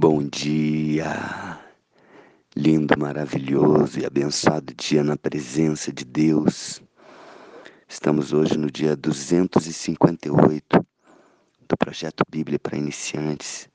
Bom 0.00 0.22
dia, 0.28 1.58
lindo, 2.54 2.96
maravilhoso 2.96 3.98
e 3.98 4.06
abençoado 4.06 4.72
dia 4.72 5.02
na 5.02 5.16
presença 5.16 5.92
de 5.92 6.04
Deus. 6.04 6.80
Estamos 7.88 8.32
hoje 8.32 8.56
no 8.56 8.70
dia 8.70 8.94
258 8.94 10.86
do 11.68 11.76
projeto 11.76 12.22
Bíblia 12.30 12.60
para 12.60 12.78
Iniciantes 12.78 13.68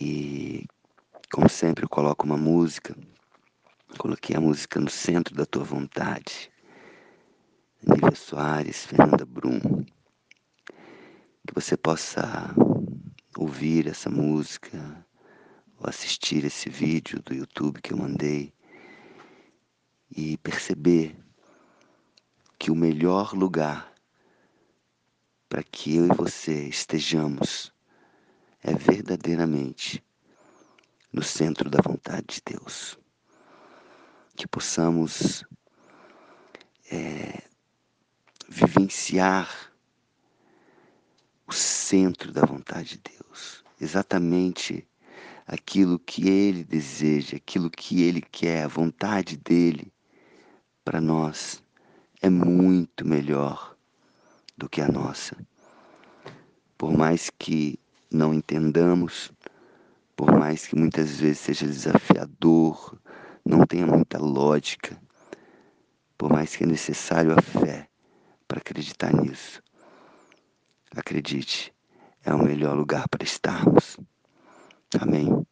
e, 0.00 0.64
como 1.32 1.48
sempre, 1.48 1.84
eu 1.84 1.88
coloco 1.88 2.24
uma 2.24 2.36
música. 2.36 2.96
Coloquei 3.98 4.36
a 4.36 4.40
música 4.40 4.78
no 4.78 4.88
centro 4.88 5.34
da 5.34 5.44
tua 5.44 5.64
vontade. 5.64 6.48
Nívia 7.82 8.14
Soares, 8.14 8.86
Fernanda 8.86 9.26
Brum. 9.26 9.58
Que 11.44 11.54
você 11.56 11.76
possa 11.76 12.54
ouvir 13.36 13.86
essa 13.86 14.10
música 14.10 15.06
ou 15.78 15.88
assistir 15.88 16.44
esse 16.44 16.68
vídeo 16.68 17.22
do 17.22 17.34
YouTube 17.34 17.80
que 17.80 17.92
eu 17.92 17.96
mandei 17.96 18.52
e 20.10 20.36
perceber 20.38 21.16
que 22.58 22.70
o 22.70 22.74
melhor 22.74 23.32
lugar 23.34 23.92
para 25.48 25.62
que 25.62 25.96
eu 25.96 26.06
e 26.06 26.14
você 26.14 26.68
estejamos 26.68 27.72
é 28.62 28.74
verdadeiramente 28.74 30.04
no 31.12 31.22
centro 31.22 31.70
da 31.70 31.80
vontade 31.82 32.26
de 32.36 32.42
Deus. 32.54 32.98
Que 34.36 34.46
possamos 34.46 35.44
é, 36.90 37.42
vivenciar 38.48 39.69
o 41.50 41.52
centro 41.52 42.30
da 42.30 42.46
vontade 42.46 42.90
de 42.90 43.12
Deus, 43.18 43.64
exatamente 43.80 44.86
aquilo 45.44 45.98
que 45.98 46.28
Ele 46.28 46.62
deseja, 46.62 47.36
aquilo 47.36 47.68
que 47.68 48.02
Ele 48.02 48.22
quer, 48.22 48.62
a 48.62 48.68
vontade 48.68 49.36
dele 49.36 49.92
para 50.84 51.00
nós 51.00 51.60
é 52.22 52.30
muito 52.30 53.04
melhor 53.04 53.76
do 54.56 54.68
que 54.68 54.80
a 54.80 54.86
nossa. 54.86 55.36
Por 56.78 56.96
mais 56.96 57.30
que 57.36 57.76
não 58.12 58.32
entendamos, 58.32 59.32
por 60.14 60.30
mais 60.30 60.68
que 60.68 60.76
muitas 60.76 61.18
vezes 61.18 61.40
seja 61.40 61.66
desafiador, 61.66 62.96
não 63.44 63.66
tenha 63.66 63.88
muita 63.88 64.18
lógica, 64.18 64.96
por 66.16 66.30
mais 66.30 66.54
que 66.54 66.62
é 66.62 66.66
necessário 66.66 67.32
a 67.36 67.42
fé 67.42 67.88
para 68.46 68.60
acreditar 68.60 69.12
nisso. 69.12 69.60
Acredite, 70.96 71.72
é 72.24 72.34
o 72.34 72.42
melhor 72.42 72.76
lugar 72.76 73.08
para 73.08 73.22
estarmos. 73.22 73.96
Amém. 75.00 75.46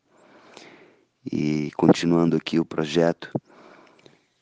E 1.24 1.70
continuando 1.76 2.36
aqui 2.36 2.58
o 2.58 2.64
projeto, 2.64 3.30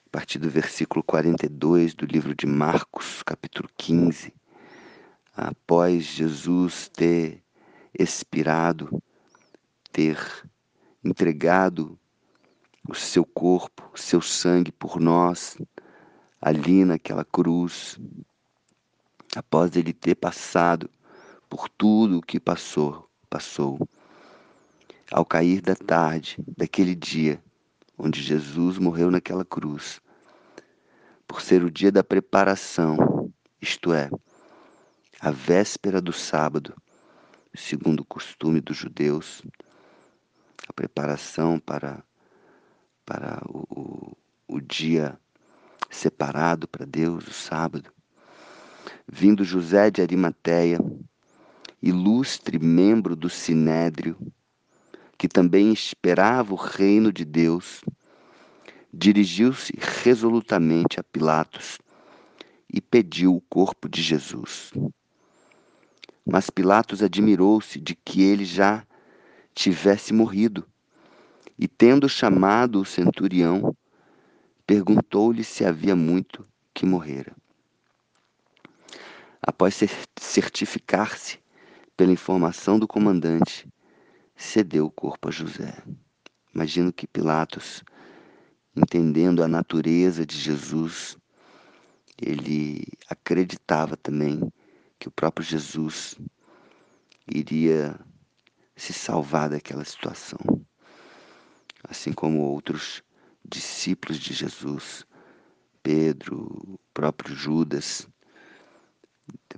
a 0.07 0.11
partir 0.11 0.39
do 0.39 0.49
versículo 0.49 1.05
42 1.05 1.95
do 1.95 2.07
livro 2.07 2.35
de 2.35 2.47
Marcos, 2.47 3.23
capítulo 3.23 3.69
15, 3.77 4.33
após 5.37 6.03
Jesus 6.05 6.89
ter 6.89 7.43
expirado, 7.93 9.03
ter 9.93 10.19
entregado 11.05 11.99
o 12.89 12.95
seu 12.95 13.25
corpo, 13.25 13.91
o 13.93 13.99
seu 13.99 14.23
sangue 14.23 14.73
por 14.73 14.99
nós, 14.99 15.59
ali 16.41 16.87
naquela 16.87 17.25
cruz, 17.25 17.99
após 19.37 19.77
ele 19.77 19.93
ter 19.93 20.15
passado 20.15 20.91
por 21.49 21.69
tudo 21.69 22.19
o 22.19 22.23
que 22.23 22.41
passou, 22.41 23.09
passou. 23.29 23.79
Ao 25.11 25.25
cair 25.25 25.61
da 25.61 25.77
tarde 25.77 26.39
daquele 26.57 26.95
dia 26.95 27.41
onde 27.99 28.23
Jesus 28.23 28.79
morreu 28.79 29.11
naquela 29.11 29.45
cruz, 29.45 30.01
por 31.29 31.41
ser 31.41 31.63
o 31.63 31.71
dia 31.71 31.93
da 31.93 32.03
preparação, 32.03 33.31
isto 33.61 33.93
é, 33.93 34.11
a 35.21 35.31
véspera 35.31 36.01
do 36.01 36.13
sábado, 36.13 36.75
segundo 37.55 38.01
o 38.01 38.07
costume 38.07 38.61
dos 38.61 38.77
judeus, 38.77 39.43
a 40.67 40.73
preparação 40.73 41.59
para, 41.59 42.03
para 43.05 43.41
o, 43.49 44.17
o, 44.49 44.57
o 44.57 44.61
dia 44.61 45.19
separado 45.91 46.67
para 46.67 46.85
Deus, 46.85 47.27
o 47.29 47.33
sábado 47.33 47.96
vindo 49.07 49.45
José 49.45 49.91
de 49.91 50.03
Arimateia, 50.03 50.79
ilustre 51.83 52.59
membro 52.59 53.15
do 53.15 53.29
Sinédrio, 53.29 54.17
que 55.19 55.29
também 55.29 55.73
esperava 55.73 56.53
o 56.53 56.57
reino 56.57 57.13
de 57.13 57.25
Deus, 57.25 57.83
dirigiu-se 58.93 59.73
resolutamente 60.03 60.99
a 60.99 61.03
Pilatos 61.03 61.79
e 62.73 62.81
pediu 62.81 63.35
o 63.35 63.41
corpo 63.41 63.89
de 63.89 64.03
Jesus. 64.03 64.73
Mas 66.25 66.51
Pilatos 66.51 67.03
admirou-se 67.03 67.81
de 67.81 67.95
que 67.95 68.23
ele 68.23 68.45
já 68.45 68.85
tivesse 69.55 70.13
morrido, 70.13 70.67
e 71.59 71.67
tendo 71.67 72.09
chamado 72.09 72.81
o 72.81 72.85
centurião, 72.85 73.75
perguntou-lhe 74.67 75.43
se 75.43 75.65
havia 75.65 75.97
muito 75.97 76.47
que 76.75 76.85
morrera 76.85 77.35
após 79.47 79.79
certificar-se 80.21 81.39
pela 81.97 82.13
informação 82.13 82.79
do 82.79 82.89
comandante, 82.89 83.67
cedeu 84.35 84.87
o 84.87 84.91
corpo 84.91 85.29
a 85.29 85.31
José. 85.31 85.83
Imagino 86.53 86.93
que 86.93 87.07
Pilatos, 87.07 87.85
entendendo 88.75 89.43
a 89.43 89.49
natureza 89.49 90.27
de 90.27 90.37
Jesus, 90.37 91.17
ele 92.21 92.85
acreditava 93.09 93.97
também 93.97 94.41
que 94.99 95.07
o 95.07 95.13
próprio 95.13 95.47
Jesus 95.47 96.17
iria 97.33 97.99
se 98.75 98.93
salvar 98.93 99.49
daquela 99.49 99.85
situação. 99.85 100.39
Assim 101.89 102.13
como 102.13 102.41
outros 102.41 103.03
discípulos 103.49 104.19
de 104.19 104.35
Jesus, 104.35 105.07
Pedro, 105.83 106.47
o 106.67 106.79
próprio 106.93 107.35
Judas, 107.35 108.09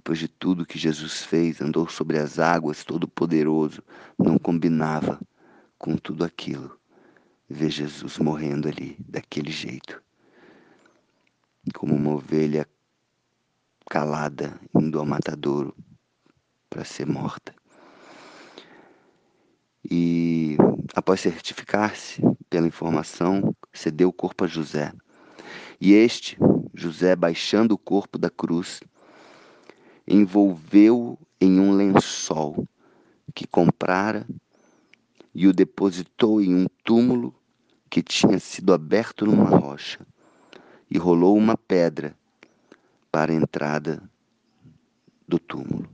depois 0.09 0.21
de 0.21 0.29
tudo 0.29 0.65
que 0.65 0.79
Jesus 0.79 1.23
fez, 1.23 1.61
andou 1.61 1.87
sobre 1.87 2.17
as 2.17 2.39
águas, 2.39 2.83
todo-poderoso, 2.83 3.83
não 4.19 4.39
combinava 4.39 5.21
com 5.77 5.99
tudo 5.99 6.25
aquilo. 6.25 6.81
Ver 7.47 7.69
Jesus 7.69 8.17
morrendo 8.17 8.69
ali, 8.69 8.97
daquele 9.07 9.51
jeito, 9.51 10.03
como 11.75 11.95
uma 11.95 12.13
ovelha 12.13 12.67
calada, 13.91 14.59
indo 14.75 14.99
ao 14.99 15.05
matadouro 15.05 15.77
para 16.71 16.87
ser 16.87 17.07
morta. 17.07 17.55
E 19.91 20.57
após 20.95 21.21
certificar-se 21.21 22.23
pela 22.49 22.67
informação, 22.67 23.55
cedeu 23.75 24.09
o 24.09 24.13
corpo 24.15 24.45
a 24.45 24.47
José. 24.47 24.91
E 25.79 25.93
este, 25.93 26.39
José, 26.73 27.15
baixando 27.15 27.75
o 27.75 27.79
corpo 27.79 28.17
da 28.17 28.31
cruz, 28.31 28.81
envolveu 30.09 31.19
em 31.39 31.61
um 31.61 31.77
lençol 31.77 32.67
que 33.35 33.47
comprara 33.47 34.27
e 35.35 35.47
o 35.47 35.53
depositou 35.53 36.41
em 36.41 36.55
um 36.55 36.67
túmulo 36.83 37.35
que 37.91 38.03
tinha 38.03 38.39
sido 38.39 38.73
aberto 38.73 39.27
numa 39.27 39.45
rocha 39.45 40.07
e 40.91 40.97
rolou 40.97 41.37
uma 41.37 41.57
pedra 41.57 42.17
para 43.13 43.33
a 43.33 43.35
entrada 43.35 44.03
do 45.27 45.39
túmulo. 45.39 45.89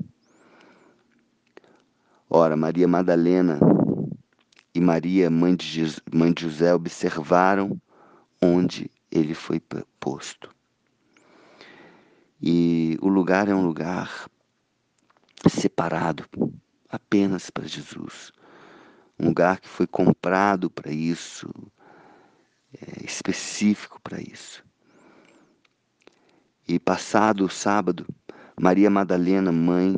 Ora, 2.30 2.56
Maria 2.56 2.86
Madalena 2.86 3.58
e 4.72 4.80
Maria, 4.80 5.28
mãe 5.28 5.56
de, 5.56 5.82
mãe 6.12 6.32
de 6.32 6.42
José, 6.42 6.72
observaram 6.72 7.80
onde 8.40 8.90
ele 9.10 9.34
foi 9.34 9.60
posto. 9.98 10.53
E 12.46 12.98
o 13.00 13.08
lugar 13.08 13.48
é 13.48 13.54
um 13.54 13.64
lugar 13.64 14.28
separado 15.48 16.26
apenas 16.90 17.48
para 17.48 17.66
Jesus. 17.66 18.32
Um 19.18 19.28
lugar 19.28 19.58
que 19.58 19.66
foi 19.66 19.86
comprado 19.86 20.68
para 20.68 20.92
isso, 20.92 21.48
é, 22.74 23.02
específico 23.02 23.98
para 24.02 24.20
isso. 24.20 24.62
E 26.68 26.78
passado 26.78 27.46
o 27.46 27.48
sábado, 27.48 28.06
Maria 28.60 28.90
Madalena, 28.90 29.50
mãe 29.50 29.96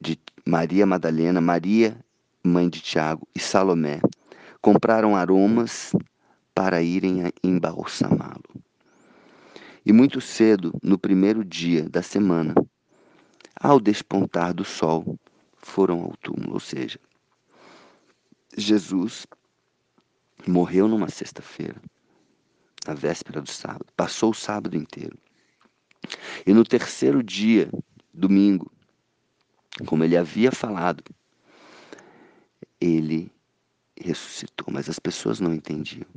de 0.00 0.16
Maria 0.46 0.86
Madalena, 0.86 1.40
Maria, 1.40 1.98
mãe 2.44 2.68
de 2.68 2.80
Tiago, 2.80 3.26
e 3.34 3.40
Salomé 3.40 4.00
compraram 4.62 5.16
aromas 5.16 5.90
para 6.54 6.80
irem 6.80 7.24
embalsamá-lo. 7.42 8.65
E 9.86 9.92
muito 9.92 10.20
cedo, 10.20 10.76
no 10.82 10.98
primeiro 10.98 11.44
dia 11.44 11.88
da 11.88 12.02
semana, 12.02 12.54
ao 13.54 13.78
despontar 13.78 14.52
do 14.52 14.64
sol, 14.64 15.16
foram 15.58 16.00
ao 16.00 16.16
túmulo, 16.16 16.54
ou 16.54 16.60
seja, 16.60 16.98
Jesus 18.56 19.28
morreu 20.44 20.88
numa 20.88 21.08
sexta-feira, 21.08 21.80
na 22.84 22.94
véspera 22.94 23.40
do 23.40 23.48
sábado, 23.48 23.86
passou 23.96 24.30
o 24.30 24.34
sábado 24.34 24.76
inteiro. 24.76 25.16
E 26.44 26.52
no 26.52 26.64
terceiro 26.64 27.22
dia, 27.22 27.70
domingo, 28.12 28.72
como 29.86 30.02
ele 30.02 30.16
havia 30.16 30.50
falado, 30.50 31.04
ele 32.80 33.30
ressuscitou, 33.96 34.66
mas 34.72 34.88
as 34.88 34.98
pessoas 34.98 35.38
não 35.38 35.54
entendiam. 35.54 36.08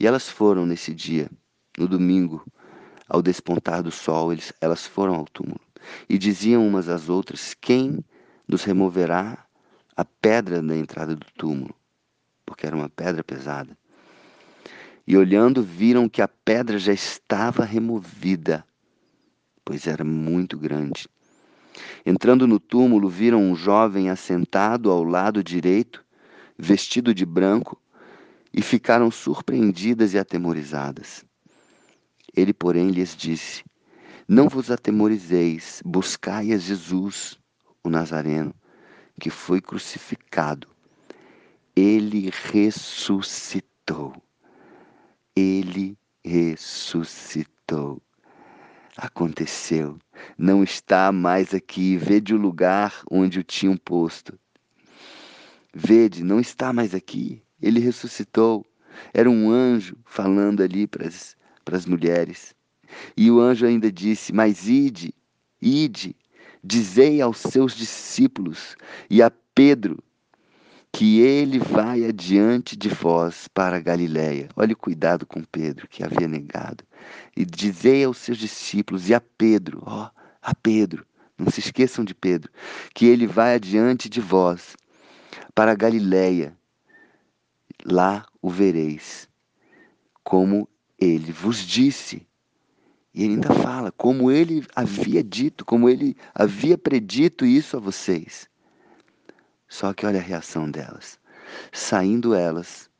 E 0.00 0.06
elas 0.06 0.28
foram 0.28 0.66
nesse 0.66 0.92
dia, 0.92 1.30
no 1.78 1.86
domingo, 1.86 2.44
ao 3.08 3.22
despontar 3.22 3.82
do 3.82 3.90
sol, 3.90 4.32
eles, 4.32 4.52
elas 4.60 4.86
foram 4.86 5.14
ao 5.14 5.24
túmulo 5.24 5.60
e 6.08 6.18
diziam 6.18 6.66
umas 6.66 6.88
às 6.88 7.08
outras: 7.08 7.54
Quem 7.54 8.04
nos 8.46 8.64
removerá 8.64 9.46
a 9.96 10.04
pedra 10.04 10.62
da 10.62 10.76
entrada 10.76 11.16
do 11.16 11.26
túmulo? 11.36 11.74
Porque 12.44 12.66
era 12.66 12.76
uma 12.76 12.88
pedra 12.88 13.24
pesada. 13.24 13.76
E 15.06 15.16
olhando, 15.16 15.62
viram 15.62 16.08
que 16.08 16.20
a 16.20 16.28
pedra 16.28 16.78
já 16.78 16.92
estava 16.92 17.64
removida, 17.64 18.64
pois 19.64 19.86
era 19.86 20.04
muito 20.04 20.58
grande. 20.58 21.08
Entrando 22.04 22.46
no 22.46 22.60
túmulo, 22.60 23.08
viram 23.08 23.42
um 23.42 23.54
jovem 23.54 24.10
assentado 24.10 24.90
ao 24.90 25.02
lado 25.02 25.42
direito, 25.42 26.04
vestido 26.58 27.14
de 27.14 27.24
branco, 27.24 27.80
e 28.52 28.60
ficaram 28.60 29.10
surpreendidas 29.10 30.14
e 30.14 30.18
atemorizadas. 30.18 31.24
Ele, 32.38 32.52
porém, 32.52 32.90
lhes 32.90 33.16
disse: 33.16 33.64
Não 34.28 34.48
vos 34.48 34.70
atemorizeis, 34.70 35.82
buscai 35.84 36.52
a 36.52 36.56
Jesus, 36.56 37.36
o 37.82 37.90
Nazareno, 37.90 38.54
que 39.20 39.28
foi 39.28 39.60
crucificado. 39.60 40.68
Ele 41.74 42.30
ressuscitou. 42.52 44.14
Ele 45.34 45.98
ressuscitou. 46.24 48.00
Aconteceu. 48.96 49.98
Não 50.38 50.62
está 50.62 51.10
mais 51.10 51.52
aqui. 51.52 51.96
Vede 51.96 52.34
o 52.34 52.38
lugar 52.38 53.02
onde 53.10 53.40
o 53.40 53.44
tinham 53.44 53.76
posto. 53.76 54.38
Vede, 55.74 56.22
não 56.22 56.38
está 56.38 56.72
mais 56.72 56.94
aqui. 56.94 57.42
Ele 57.60 57.80
ressuscitou. 57.80 58.64
Era 59.12 59.28
um 59.28 59.50
anjo 59.50 59.96
falando 60.04 60.62
ali 60.62 60.86
para 60.86 61.08
as 61.08 61.36
para 61.68 61.76
as 61.76 61.84
mulheres. 61.84 62.54
E 63.14 63.30
o 63.30 63.38
anjo 63.38 63.66
ainda 63.66 63.92
disse: 63.92 64.32
Mas 64.32 64.66
ide, 64.66 65.14
ide, 65.60 66.16
dizei 66.64 67.20
aos 67.20 67.36
seus 67.36 67.76
discípulos 67.76 68.74
e 69.10 69.22
a 69.22 69.30
Pedro 69.54 70.02
que 70.90 71.20
ele 71.20 71.58
vai 71.58 72.06
adiante 72.06 72.74
de 72.74 72.88
vós 72.88 73.46
para 73.48 73.78
Galiléia. 73.78 74.48
Olhe 74.56 74.74
cuidado 74.74 75.26
com 75.26 75.44
Pedro, 75.44 75.86
que 75.86 76.02
havia 76.02 76.26
negado. 76.26 76.82
E 77.36 77.44
dizei 77.44 78.02
aos 78.02 78.16
seus 78.16 78.38
discípulos 78.38 79.10
e 79.10 79.14
a 79.14 79.20
Pedro, 79.20 79.82
ó, 79.84 80.08
a 80.40 80.54
Pedro, 80.54 81.06
não 81.36 81.50
se 81.50 81.60
esqueçam 81.60 82.02
de 82.02 82.14
Pedro, 82.14 82.50
que 82.94 83.04
ele 83.04 83.26
vai 83.26 83.54
adiante 83.54 84.08
de 84.08 84.22
vós 84.22 84.74
para 85.54 85.74
Galiléia. 85.74 86.56
Lá 87.84 88.24
o 88.40 88.48
vereis, 88.48 89.28
como 90.24 90.66
ele 90.98 91.32
vos 91.32 91.58
disse. 91.58 92.26
E 93.14 93.24
ele 93.24 93.34
ainda 93.34 93.54
fala 93.54 93.90
como 93.92 94.30
ele 94.30 94.66
havia 94.74 95.22
dito, 95.22 95.64
como 95.64 95.88
ele 95.88 96.16
havia 96.34 96.76
predito 96.76 97.44
isso 97.46 97.76
a 97.76 97.80
vocês. 97.80 98.48
Só 99.68 99.92
que 99.92 100.04
olha 100.04 100.18
a 100.18 100.22
reação 100.22 100.70
delas. 100.70 101.18
Saindo 101.72 102.34
elas, 102.34 102.90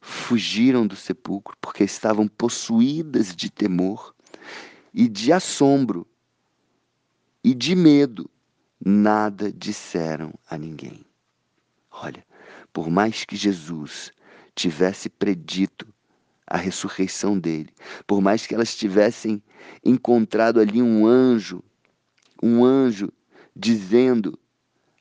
fugiram 0.00 0.86
do 0.86 0.96
sepulcro 0.96 1.56
porque 1.60 1.84
estavam 1.84 2.26
possuídas 2.26 3.34
de 3.34 3.50
temor 3.50 4.14
e 4.92 5.08
de 5.08 5.32
assombro 5.32 6.06
e 7.42 7.54
de 7.54 7.74
medo. 7.74 8.30
Nada 8.84 9.50
disseram 9.52 10.34
a 10.48 10.58
ninguém. 10.58 11.06
Olha, 11.90 12.24
por 12.72 12.90
mais 12.90 13.24
que 13.24 13.36
Jesus 13.36 14.12
tivesse 14.54 15.08
predito 15.08 15.93
a 16.46 16.56
ressurreição 16.56 17.38
dele. 17.38 17.70
Por 18.06 18.20
mais 18.20 18.46
que 18.46 18.54
elas 18.54 18.74
tivessem 18.76 19.42
encontrado 19.84 20.60
ali 20.60 20.82
um 20.82 21.06
anjo, 21.06 21.62
um 22.42 22.64
anjo 22.64 23.12
dizendo 23.54 24.38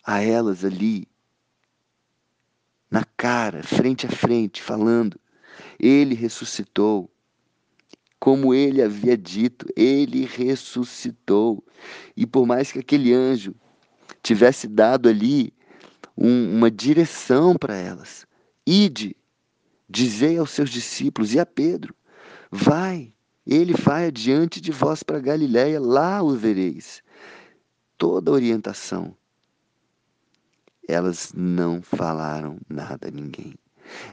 a 0.06 0.22
elas 0.22 0.64
ali, 0.64 1.08
na 2.90 3.04
cara, 3.18 3.64
frente 3.64 4.06
a 4.06 4.10
frente, 4.10 4.62
falando: 4.62 5.20
Ele 5.80 6.14
ressuscitou. 6.14 7.10
Como 8.20 8.54
ele 8.54 8.82
havia 8.82 9.18
dito, 9.18 9.66
ele 9.76 10.26
ressuscitou. 10.26 11.62
E 12.16 12.26
por 12.26 12.46
mais 12.46 12.72
que 12.72 12.80
aquele 12.80 13.12
anjo 13.12 13.54
tivesse 14.22 14.66
dado 14.66 15.10
ali 15.10 15.54
um, 16.18 16.56
uma 16.56 16.72
direção 16.72 17.56
para 17.56 17.76
elas, 17.76 18.26
ide, 18.66 19.14
Dizei 19.96 20.40
aos 20.40 20.50
seus 20.50 20.72
discípulos 20.72 21.36
e 21.36 21.40
a 21.40 21.46
Pedro: 21.46 21.94
Vai, 22.50 23.14
ele 23.46 23.76
vai 23.76 24.08
adiante 24.08 24.60
de 24.60 24.72
vós 24.72 25.04
para 25.04 25.20
Galiléia, 25.20 25.80
lá 25.80 26.24
o 26.24 26.36
vereis. 26.36 27.04
Toda 27.96 28.32
a 28.32 28.34
orientação. 28.34 29.16
Elas 30.88 31.32
não 31.36 31.80
falaram 31.84 32.58
nada 32.68 33.10
a 33.10 33.12
ninguém. 33.12 33.54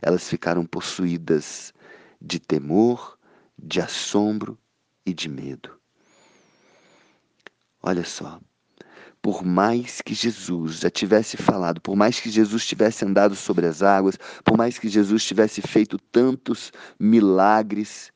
Elas 0.03 0.29
ficaram 0.29 0.67
possuídas 0.67 1.73
de 2.21 2.39
temor, 2.39 3.19
de 3.59 3.81
assombro 3.81 4.59
e 5.07 5.15
de 5.15 5.31
medo. 5.31 5.81
Olha 7.83 8.05
só, 8.05 8.39
por 9.23 9.45
mais 9.45 10.01
que 10.01 10.15
Jesus 10.15 10.79
já 10.81 10.91
tivesse 10.91 11.37
falado, 11.37 11.81
por 11.81 11.95
mais 11.95 12.19
que 12.19 12.31
Jesus 12.31 12.67
tivesse 12.67 13.05
andado 13.05 13.37
sobre 13.37 13.67
as 13.67 13.83
águas, 13.83 14.19
por 14.45 14.57
mais 14.57 14.79
que 14.79 14.89
Jesus 14.89 15.25
tivesse 15.25 15.61
feito 15.61 15.99
tantos 15.99 16.73
milagres, 16.99 18.11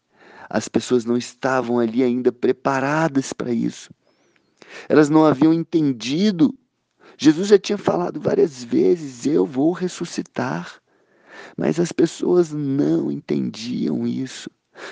as 0.49 0.69
pessoas 0.69 1.05
não 1.05 1.17
estavam 1.17 1.79
ali 1.79 2.03
ainda 2.03 2.33
preparadas 2.33 3.33
para 3.33 3.53
isso. 3.53 3.91
Elas 4.89 5.11
não 5.11 5.25
haviam 5.25 5.53
entendido. 5.53 6.55
Jesus 7.17 7.49
já 7.49 7.59
tinha 7.59 7.79
falado 7.79 8.21
várias 8.21 8.65
vezes: 8.65 9.27
Eu 9.27 9.47
vou 9.47 9.73
ressuscitar. 9.73 10.81
Mas 11.57 11.79
as 11.79 11.93
pessoas 11.93 12.51
não 12.53 13.11
entendiam 13.11 14.07
isso. 14.07 14.51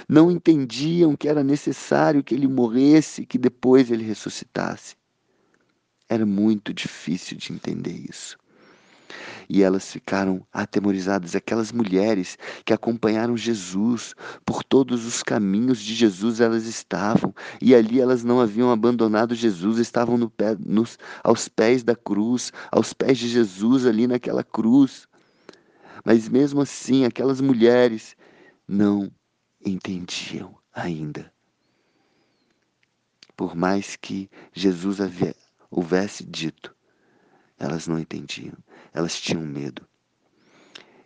Não 0.08 0.30
entendiam 0.30 1.16
que 1.16 1.28
era 1.28 1.42
necessário 1.42 2.22
que 2.22 2.34
ele 2.34 2.46
morresse, 2.46 3.26
que 3.26 3.38
depois 3.38 3.90
ele 3.90 4.04
ressuscitasse. 4.04 4.94
Era 6.12 6.26
muito 6.26 6.74
difícil 6.74 7.38
de 7.38 7.54
entender 7.54 8.04
isso. 8.06 8.36
E 9.48 9.62
elas 9.62 9.90
ficaram 9.90 10.46
atemorizadas, 10.52 11.34
aquelas 11.34 11.72
mulheres 11.72 12.36
que 12.66 12.74
acompanharam 12.74 13.34
Jesus 13.34 14.14
por 14.44 14.62
todos 14.62 15.06
os 15.06 15.22
caminhos 15.22 15.80
de 15.80 15.94
Jesus, 15.94 16.38
elas 16.38 16.66
estavam, 16.66 17.34
e 17.62 17.74
ali 17.74 17.98
elas 17.98 18.22
não 18.22 18.42
haviam 18.42 18.70
abandonado 18.70 19.34
Jesus, 19.34 19.78
estavam 19.78 20.18
no 20.18 20.28
pé, 20.28 20.54
nos, 20.60 20.98
aos 21.24 21.48
pés 21.48 21.82
da 21.82 21.96
cruz, 21.96 22.52
aos 22.70 22.92
pés 22.92 23.16
de 23.16 23.28
Jesus 23.28 23.86
ali 23.86 24.06
naquela 24.06 24.44
cruz. 24.44 25.08
Mas 26.04 26.28
mesmo 26.28 26.60
assim, 26.60 27.06
aquelas 27.06 27.40
mulheres 27.40 28.14
não 28.68 29.10
entendiam 29.64 30.54
ainda. 30.74 31.32
Por 33.34 33.56
mais 33.56 33.96
que 33.96 34.28
Jesus 34.52 35.00
havia, 35.00 35.34
houvesse 35.72 36.22
dito, 36.22 36.76
elas 37.58 37.86
não 37.86 37.98
entendiam, 37.98 38.56
elas 38.92 39.18
tinham 39.18 39.40
medo. 39.40 39.88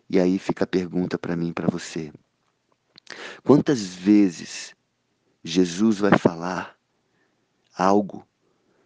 E 0.09 0.19
aí 0.19 0.37
fica 0.37 0.65
a 0.65 0.67
pergunta 0.67 1.17
para 1.17 1.35
mim 1.35 1.49
e 1.49 1.53
para 1.53 1.69
você: 1.69 2.11
quantas 3.43 3.95
vezes 3.95 4.75
Jesus 5.43 5.99
vai 5.99 6.17
falar 6.17 6.77
algo 7.75 8.27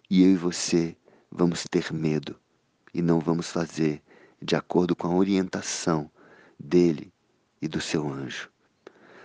e 0.09 0.23
eu 0.23 0.31
e 0.31 0.37
você 0.37 0.95
vamos 1.31 1.63
ter 1.63 1.91
medo 1.91 2.39
e 2.93 3.01
não 3.01 3.19
vamos 3.19 3.49
fazer 3.49 4.03
de 4.41 4.55
acordo 4.55 4.95
com 4.95 5.07
a 5.07 5.15
orientação 5.15 6.11
dele 6.59 7.11
e 7.61 7.67
do 7.67 7.81
seu 7.81 8.07
anjo? 8.07 8.51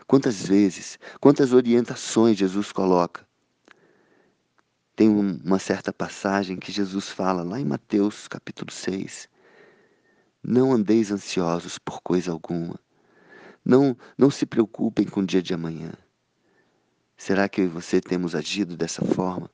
Quantas 0.06 0.46
vezes, 0.46 0.98
quantas 1.20 1.52
orientações 1.52 2.38
Jesus 2.38 2.70
coloca 2.72 3.25
tem 4.96 5.10
uma 5.10 5.58
certa 5.58 5.92
passagem 5.92 6.56
que 6.56 6.72
Jesus 6.72 7.10
fala 7.10 7.42
lá 7.42 7.60
em 7.60 7.66
Mateus 7.66 8.26
capítulo 8.26 8.72
6. 8.72 9.28
Não 10.42 10.72
andeis 10.72 11.10
ansiosos 11.10 11.76
por 11.76 12.00
coisa 12.00 12.32
alguma. 12.32 12.80
Não, 13.62 13.94
não 14.16 14.30
se 14.30 14.46
preocupem 14.46 15.04
com 15.04 15.20
o 15.20 15.26
dia 15.26 15.42
de 15.42 15.52
amanhã. 15.52 15.92
Será 17.14 17.46
que 17.46 17.60
eu 17.60 17.66
e 17.66 17.68
você 17.68 18.00
temos 18.00 18.34
agido 18.34 18.74
dessa 18.74 19.04
forma? 19.04 19.50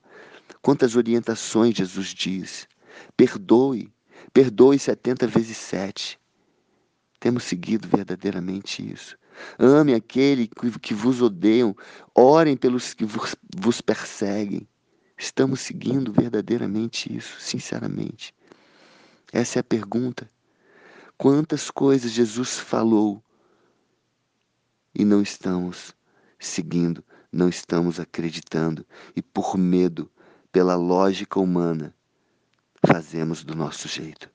Quantas 0.61 0.95
orientações 0.95 1.75
Jesus 1.75 2.15
diz? 2.15 2.69
Perdoe, 3.17 3.93
perdoe 4.33 4.79
70 4.79 5.27
vezes 5.27 5.57
7. 5.57 6.21
Temos 7.19 7.43
seguido 7.43 7.89
verdadeiramente 7.89 8.89
isso. 8.89 9.19
Ame 9.59 9.93
aquele 9.93 10.49
que 10.81 10.95
vos 10.95 11.21
odeiam, 11.21 11.75
orem 12.15 12.57
pelos 12.57 12.95
que 12.95 13.05
vos 13.05 13.81
perseguem. 13.81 14.69
Estamos 15.23 15.61
seguindo 15.61 16.13
verdadeiramente 16.13 17.17
isso, 17.17 17.41
sinceramente. 17.41 18.35
Essa 19.33 19.61
é 19.61 19.61
a 19.61 19.65
pergunta. 19.65 20.29
Quantas 21.17 21.71
coisas 21.71 22.11
Jesus 22.11 22.59
falou 22.59 23.23
e 24.93 25.05
não 25.05 25.23
estamos 25.23 25.95
seguindo, 26.41 27.05
não 27.31 27.49
estamos 27.49 28.01
acreditando 28.01 28.85
e 29.15 29.23
por 29.23 29.57
medo, 29.57 30.11
pela 30.51 30.75
lógica 30.75 31.39
humana, 31.39 31.95
fazemos 32.85 33.45
do 33.45 33.55
nosso 33.55 33.87
jeito. 33.87 34.29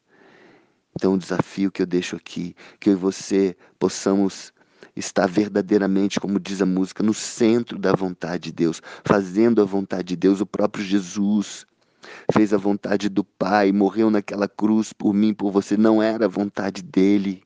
Então, 0.96 1.16
o 1.16 1.20
desafio 1.20 1.70
que 1.70 1.82
eu 1.82 1.86
deixo 1.86 2.16
aqui, 2.16 2.56
que 2.80 2.90
eu 2.90 2.94
e 2.94 2.96
você 2.96 3.58
possamos 3.78 4.54
estar 4.96 5.28
verdadeiramente, 5.28 6.20
como 6.20 6.40
diz 6.40 6.62
a 6.62 6.66
música, 6.66 7.04
no 7.04 7.14
centro 7.14 7.78
da 7.78 7.94
vontade 7.94 8.46
de 8.46 8.52
Deus, 8.52 8.82
fazendo 9.04 9.62
a 9.62 9.66
vontade 9.66 10.10
de 10.10 10.16
Deus. 10.16 10.42
O 10.42 10.46
próprio 10.46 10.84
Jesus 10.84 11.66
fez 12.32 12.54
a 12.54 12.58
vontade 12.58 13.10
do 13.10 13.24
Pai, 13.24 13.72
morreu 13.72 14.10
naquela 14.10 14.48
cruz 14.48 14.94
por 14.94 15.14
mim, 15.14 15.34
por 15.34 15.52
você. 15.52 15.78
Não 15.78 16.02
era 16.02 16.26
a 16.26 16.30
vontade 16.30 16.82
dele, 16.82 17.44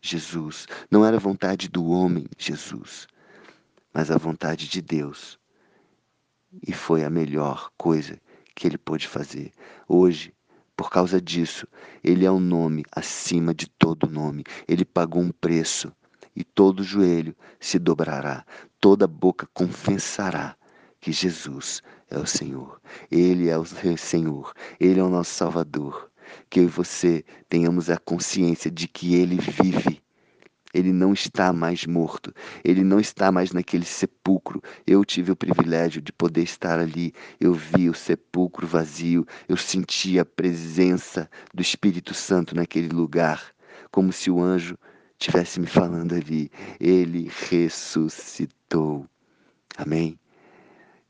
Jesus. 0.00 0.66
Não 0.90 1.04
era 1.04 1.16
a 1.16 1.20
vontade 1.20 1.68
do 1.68 1.86
homem, 1.86 2.26
Jesus, 2.38 3.06
mas 3.92 4.10
a 4.10 4.16
vontade 4.16 4.68
de 4.68 4.80
Deus. 4.80 5.38
E 6.66 6.72
foi 6.72 7.04
a 7.04 7.10
melhor 7.10 7.70
coisa 7.76 8.18
que 8.54 8.66
ele 8.66 8.78
pôde 8.78 9.06
fazer. 9.06 9.52
Hoje, 9.88 10.34
por 10.76 10.90
causa 10.90 11.20
disso, 11.20 11.66
ele 12.02 12.24
é 12.24 12.30
um 12.30 12.40
nome 12.40 12.84
acima 12.90 13.54
de 13.54 13.68
todo 13.68 14.08
nome. 14.08 14.44
Ele 14.66 14.84
pagou 14.84 15.22
um 15.22 15.30
preço 15.30 15.92
e 16.34 16.44
todo 16.44 16.82
joelho 16.82 17.34
se 17.58 17.78
dobrará, 17.78 18.44
toda 18.80 19.06
boca 19.06 19.48
confessará 19.52 20.56
que 21.00 21.12
Jesus 21.12 21.82
é 22.10 22.18
o 22.18 22.26
Senhor. 22.26 22.80
Ele 23.10 23.48
é 23.48 23.58
o 23.58 23.64
Senhor, 23.64 24.52
ele 24.78 25.00
é 25.00 25.02
o 25.02 25.08
nosso 25.08 25.32
Salvador. 25.32 26.10
Que 26.48 26.60
eu 26.60 26.64
e 26.64 26.68
você 26.68 27.24
tenhamos 27.48 27.90
a 27.90 27.96
consciência 27.98 28.70
de 28.70 28.86
que 28.86 29.14
ele 29.14 29.36
vive 29.36 30.00
ele 30.72 30.92
não 30.92 31.12
está 31.12 31.52
mais 31.52 31.84
morto, 31.84 32.32
ele 32.64 32.84
não 32.84 33.00
está 33.00 33.32
mais 33.32 33.52
naquele 33.52 33.84
sepulcro. 33.84 34.62
Eu 34.86 35.04
tive 35.04 35.32
o 35.32 35.36
privilégio 35.36 36.00
de 36.00 36.12
poder 36.12 36.42
estar 36.42 36.78
ali. 36.78 37.12
Eu 37.40 37.52
vi 37.52 37.88
o 37.88 37.94
sepulcro 37.94 38.66
vazio, 38.66 39.26
eu 39.48 39.56
senti 39.56 40.18
a 40.18 40.24
presença 40.24 41.28
do 41.52 41.60
Espírito 41.60 42.14
Santo 42.14 42.54
naquele 42.54 42.88
lugar, 42.88 43.52
como 43.90 44.12
se 44.12 44.30
o 44.30 44.40
anjo 44.40 44.78
tivesse 45.20 45.60
me 45.60 45.66
falando 45.66 46.14
ali. 46.14 46.50
Ele 46.80 47.30
ressuscitou. 47.48 49.06
Amém? 49.76 50.18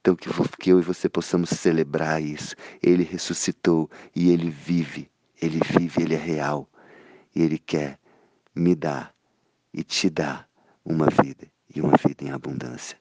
Então, 0.00 0.16
que, 0.16 0.28
que 0.58 0.70
eu 0.70 0.80
e 0.80 0.82
você 0.82 1.08
possamos 1.08 1.50
celebrar 1.50 2.22
isso. 2.22 2.54
Ele 2.82 3.04
ressuscitou 3.04 3.88
e 4.14 4.30
ele 4.30 4.50
vive. 4.50 5.10
Ele 5.40 5.60
vive, 5.64 6.02
ele 6.02 6.14
é 6.14 6.18
real. 6.18 6.68
E 7.34 7.40
ele 7.40 7.58
quer 7.58 7.98
me 8.54 8.74
dar 8.74 9.14
e 9.72 9.82
te 9.84 10.10
dá 10.10 10.44
uma 10.84 11.06
vida 11.06 11.46
e 11.74 11.80
uma 11.80 11.96
vida 11.96 12.24
em 12.24 12.30
abundância. 12.30 12.98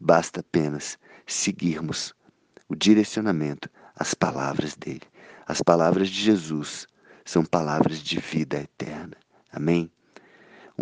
Basta 0.00 0.40
apenas 0.40 0.98
seguirmos 1.26 2.14
o 2.68 2.76
direcionamento, 2.76 3.68
as 3.96 4.14
palavras 4.14 4.76
dele. 4.76 5.02
As 5.46 5.60
palavras 5.60 6.08
de 6.08 6.20
Jesus 6.20 6.86
são 7.24 7.44
palavras 7.44 7.98
de 7.98 8.18
vida 8.20 8.60
eterna. 8.60 9.16
Amém? 9.52 9.90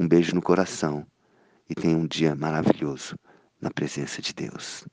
Um 0.00 0.08
beijo 0.08 0.34
no 0.34 0.40
coração 0.40 1.06
e 1.68 1.74
tenha 1.74 1.94
um 1.94 2.06
dia 2.06 2.34
maravilhoso 2.34 3.16
na 3.60 3.70
presença 3.70 4.22
de 4.22 4.32
Deus. 4.32 4.86